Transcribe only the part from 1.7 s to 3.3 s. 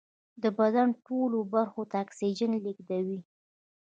ته اکسیجن لېږدوي